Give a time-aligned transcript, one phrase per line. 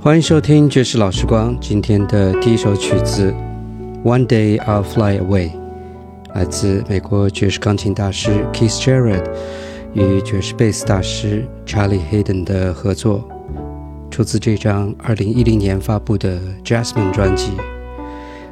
[0.00, 1.58] 欢迎收听爵士老时光。
[1.60, 3.34] 今天的第一首曲子
[4.04, 5.50] 《One Day I'll Fly Away》
[6.32, 9.24] 来自美国爵士钢琴大师 Keith Jarrett
[9.94, 13.28] 与爵士贝斯大师 Charlie Hayden 的合作，
[14.08, 17.50] 出自这张2010年发布的 Jasmine 专辑。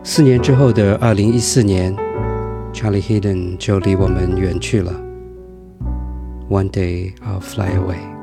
[0.03, 1.97] 四年之后的2014年
[2.73, 4.93] ，Charlie Hayden 就离我们远去了。
[6.51, 8.16] One Day I'll Fly Away。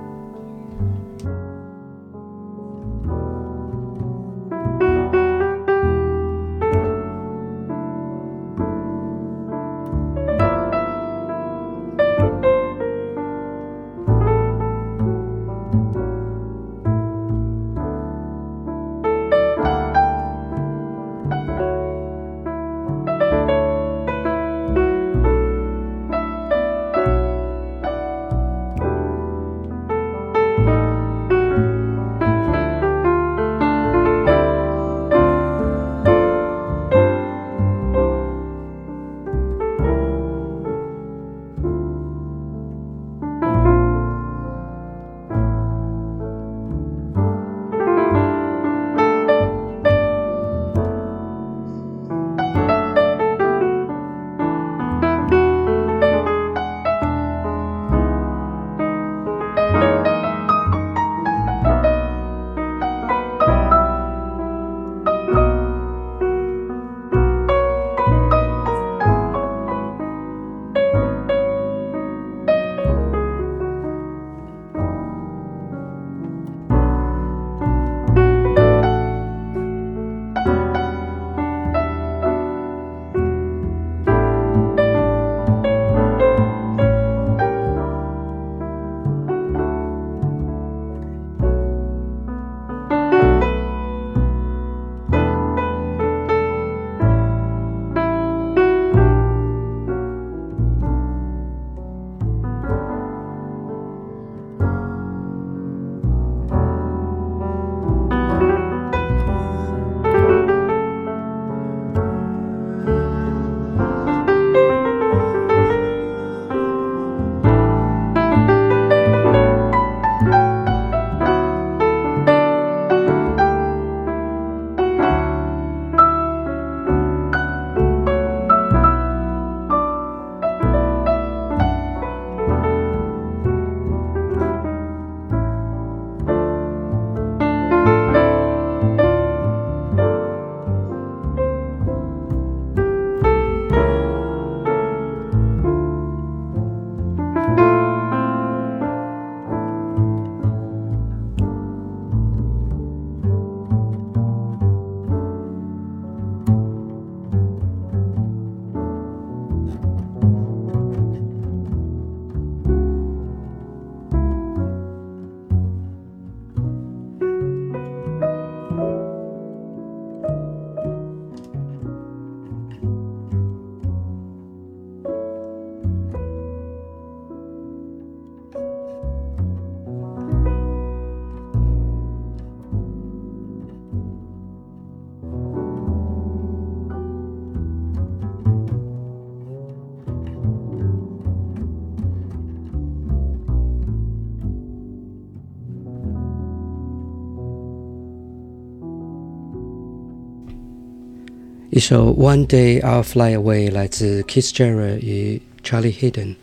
[201.75, 206.36] 一首《One Day I'll Fly Away》来自 Kiss Jarrett 与 Charlie Hayden。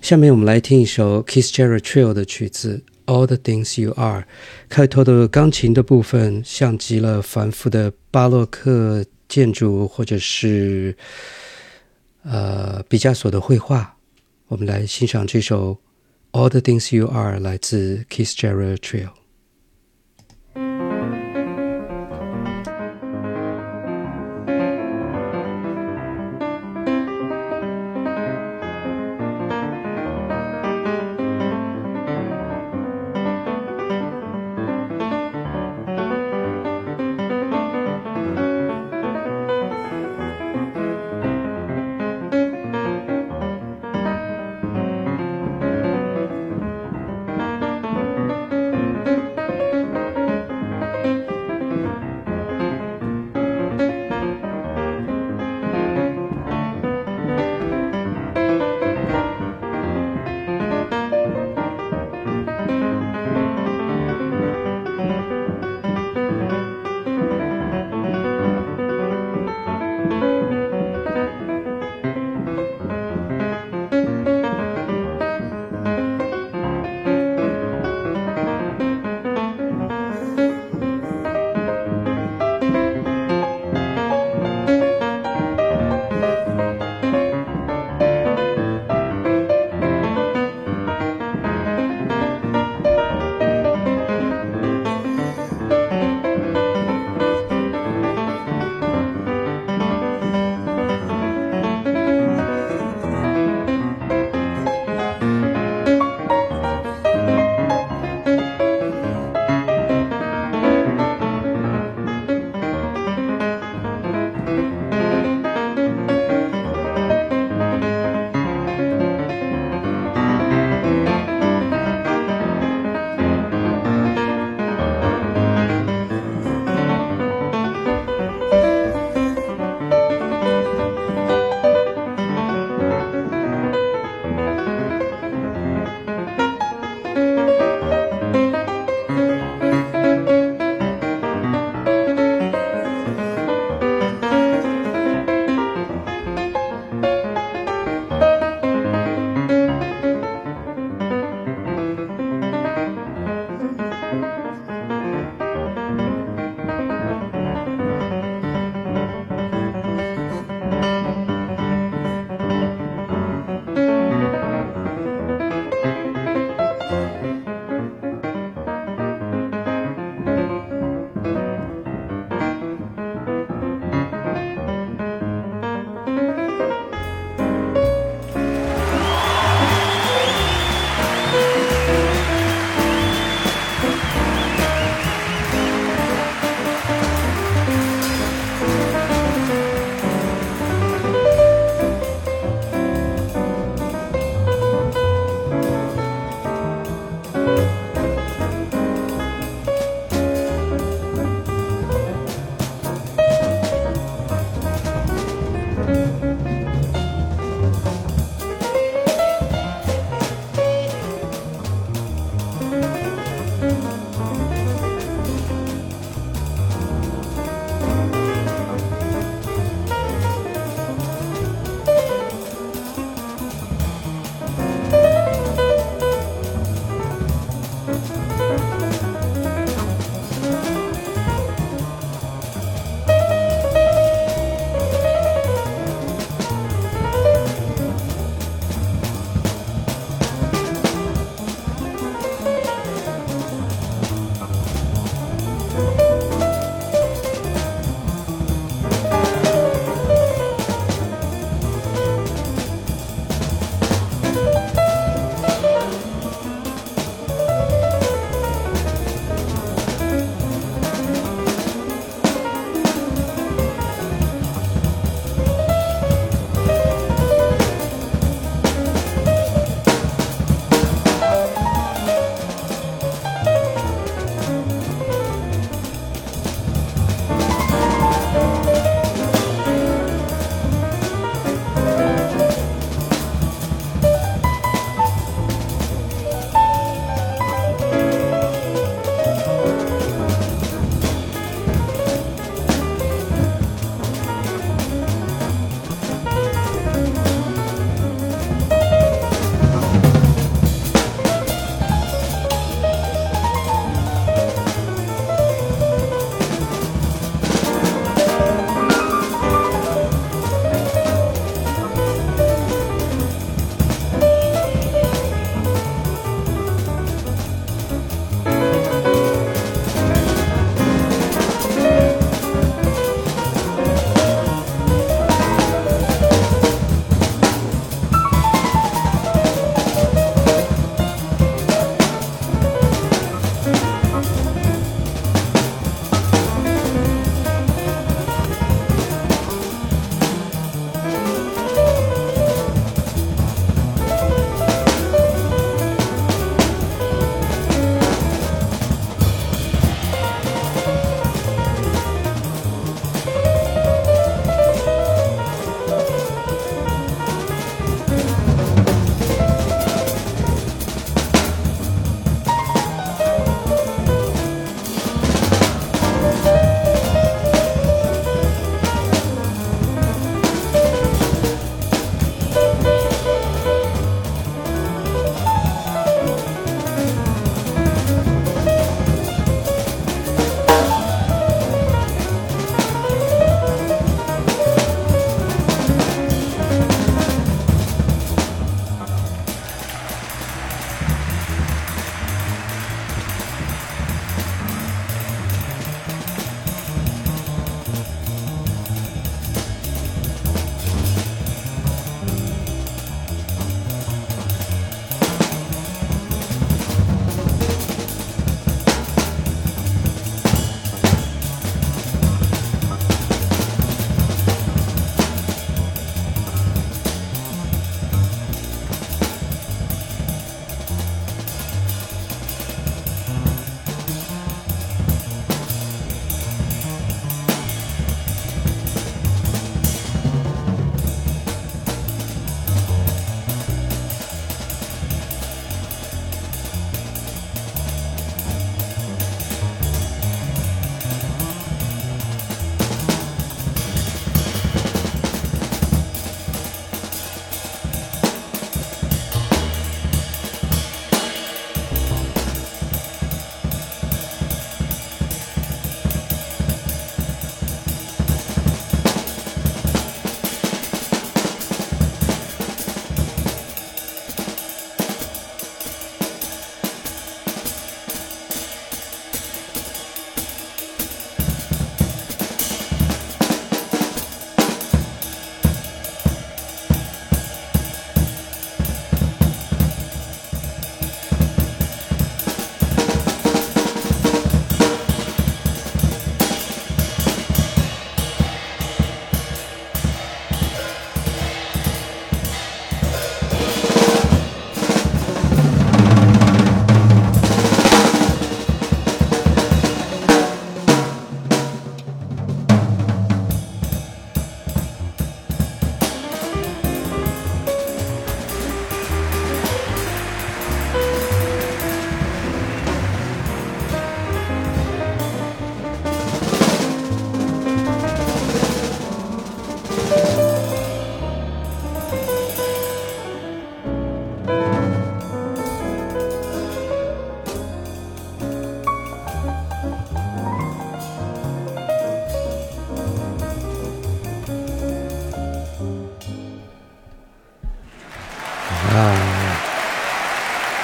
[0.00, 2.80] 下面我们来听一首 Kiss Jarrett Trio 的曲子
[3.12, 4.20] 《All the Things You Are》。
[4.68, 10.96] 开头的钢琴的部分像极了繁复的巴洛克建筑，或者是
[12.22, 13.96] 呃毕加索的绘画。
[14.46, 15.76] 我们来欣赏这首
[16.38, 19.08] 《All the Things You Are》来自 Kiss Jarrett Trio。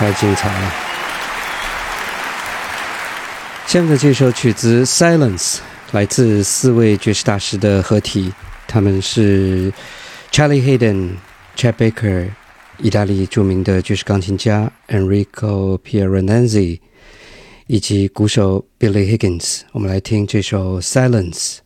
[0.04, 0.74] 太精彩了！
[3.66, 5.54] 下面的这首曲子《Silence》
[5.92, 8.30] 来自四位爵士大师的合体，
[8.68, 9.72] 他们是
[10.30, 11.12] Charlie Hayden、
[11.56, 12.28] Chet Baker、
[12.76, 16.80] 意大利著名的爵士钢琴家 Enrico Pieranzi
[17.66, 19.60] 以及鼓手 Billy Higgins。
[19.72, 21.56] 我们来听这首《Silence》。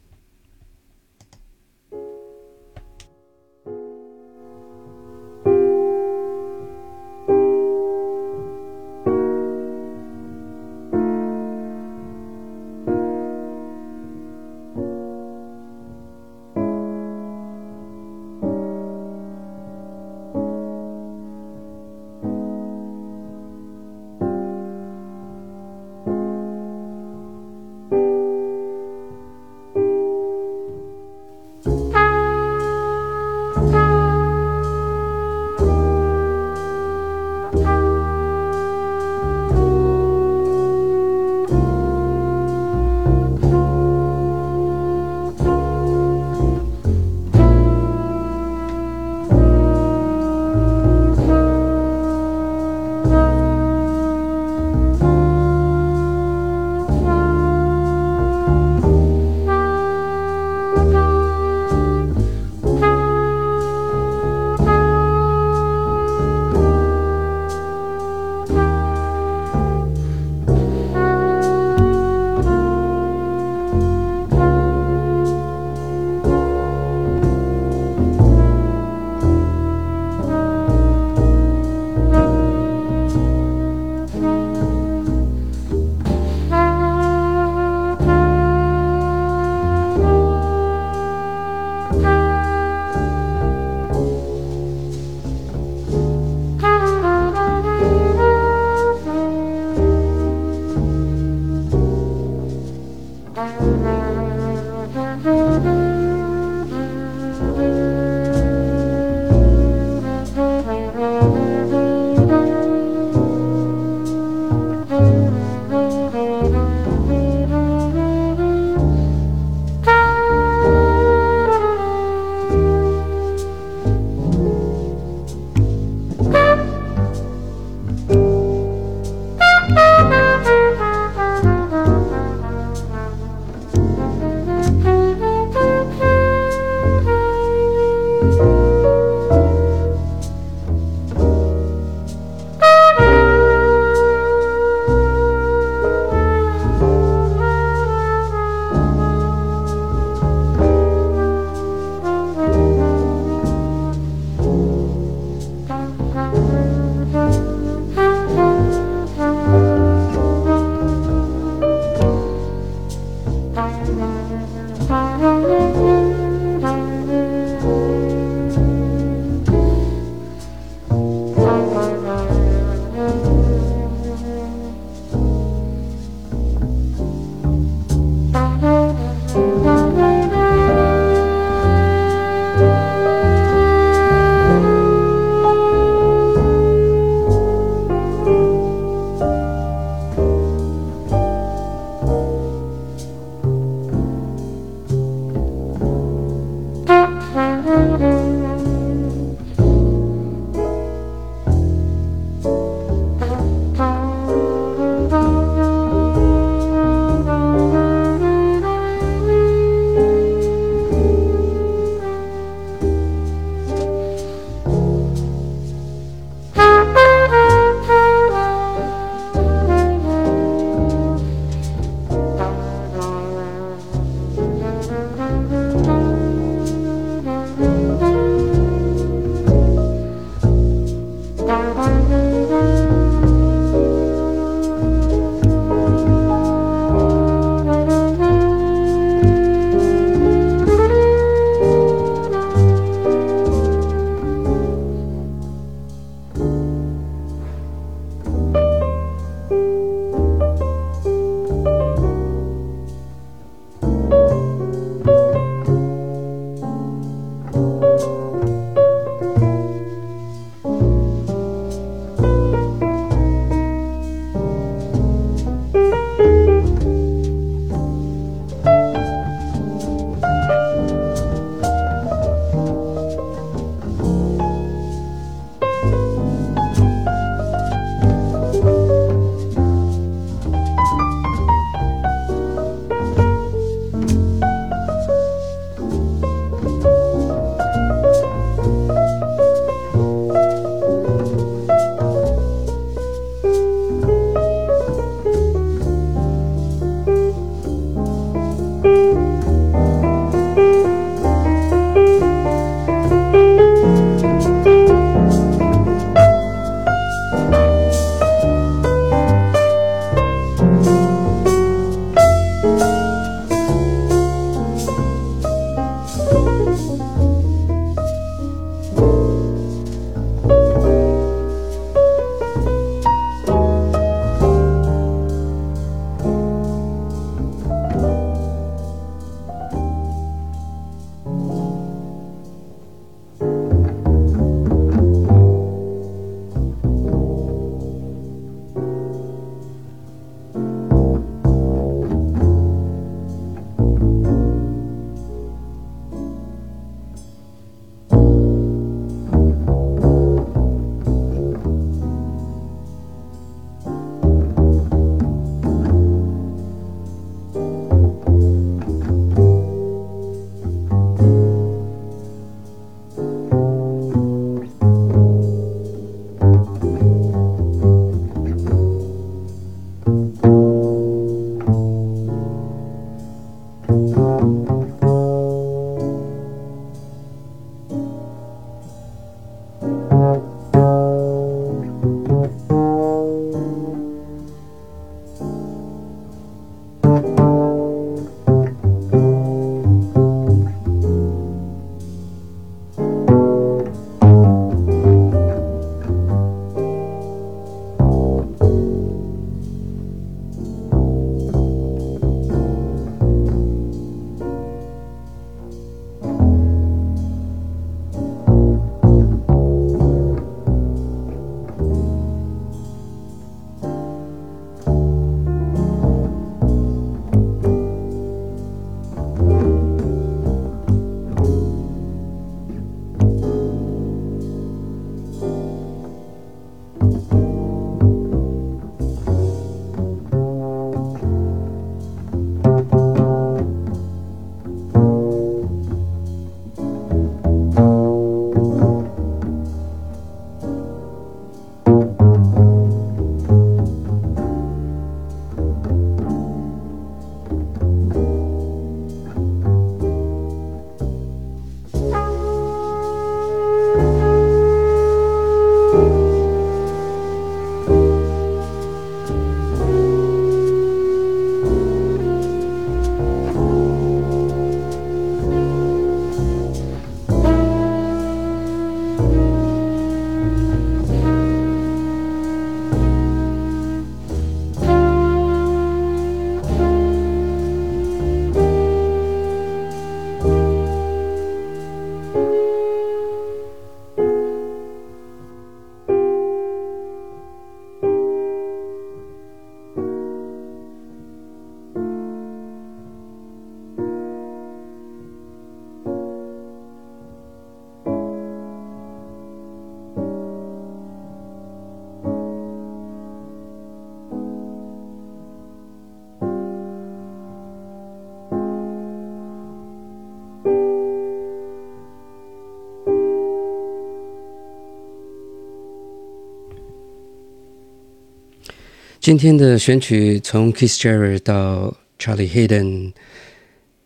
[519.28, 523.12] 今天的选曲从 Keith Jarrett 到 Charlie Hayden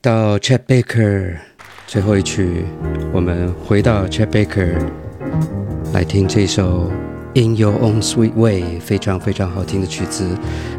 [0.01, 1.37] 到 Chet Baker，
[1.87, 2.65] 最后一曲
[3.13, 4.77] 我们回到 Chet Baker
[5.93, 6.91] 来听这首
[7.37, 10.27] In Your Own Sweet Way，非常非常好听的曲子，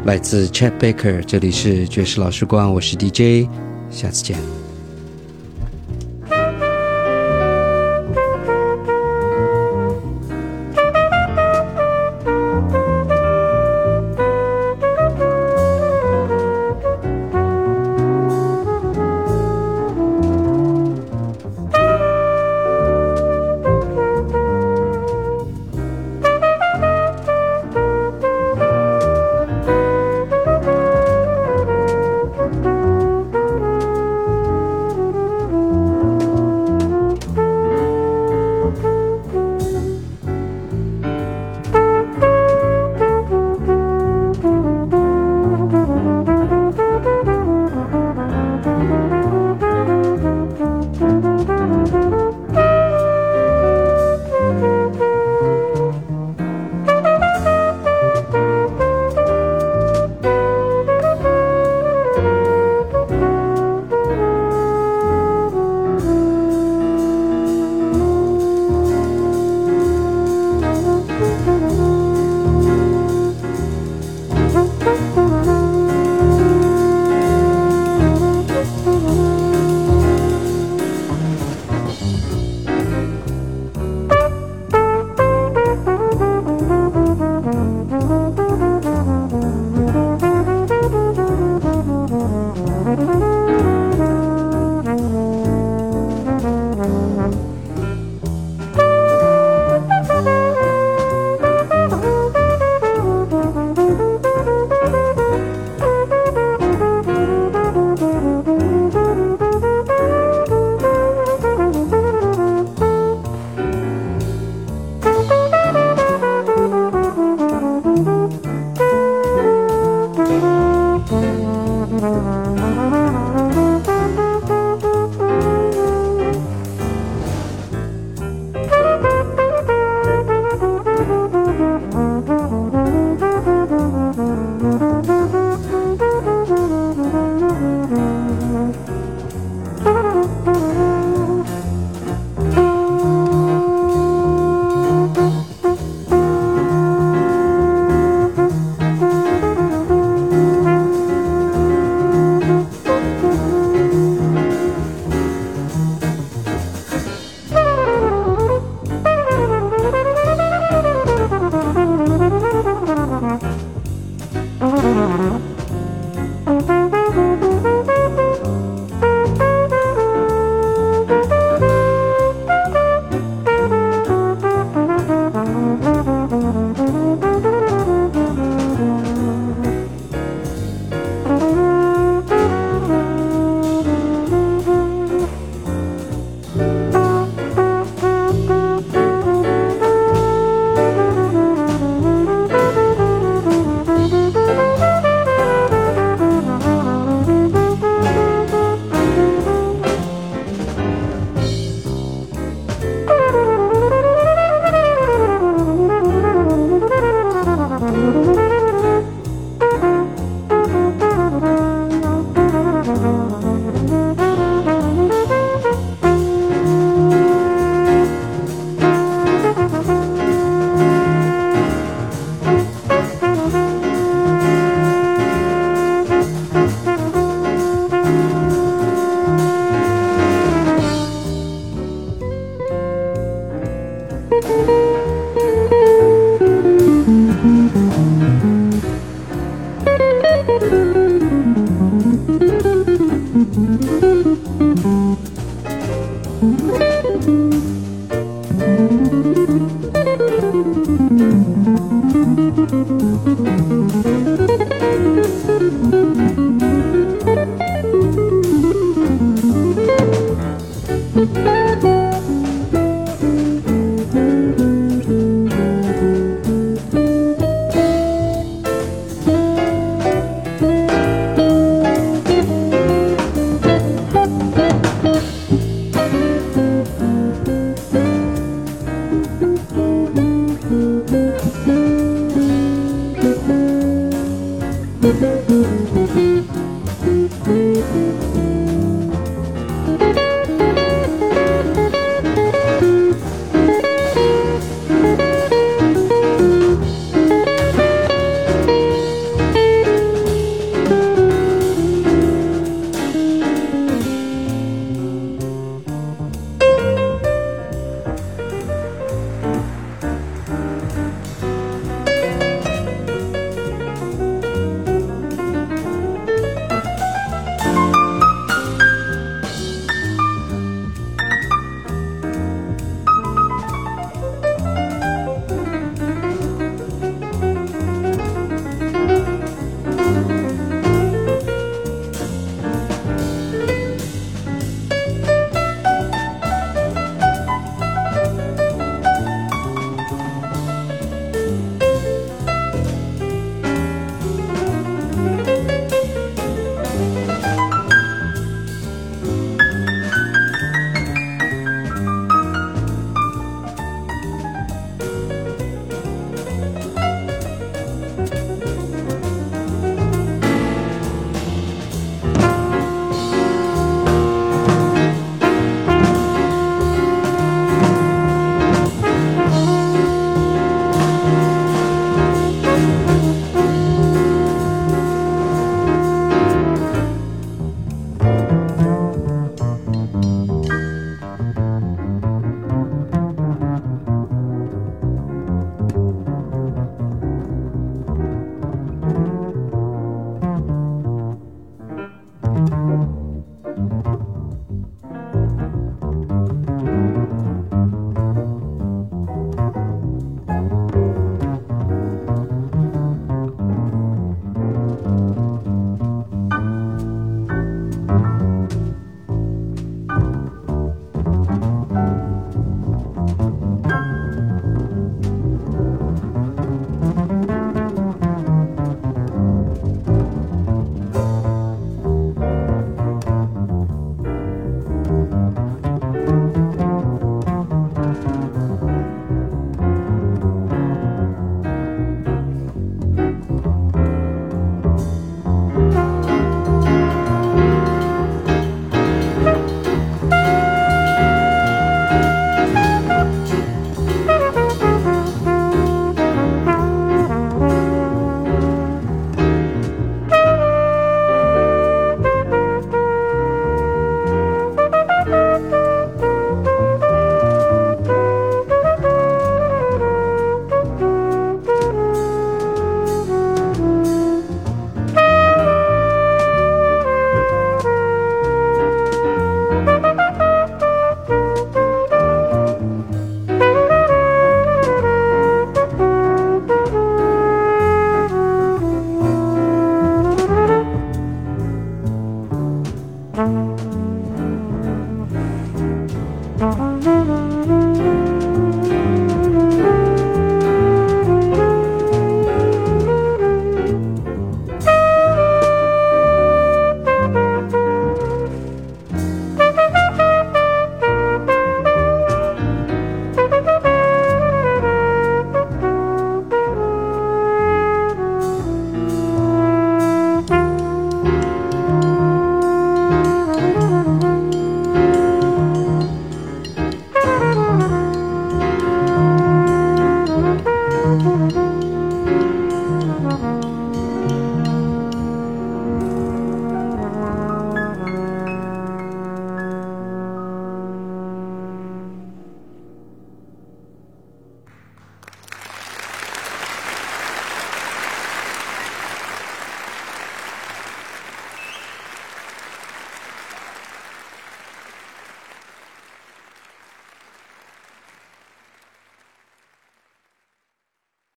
[0.04, 1.22] 来自 Chet Baker。
[1.22, 3.48] 这里是爵士老时光，我是 DJ，
[3.88, 4.63] 下次见。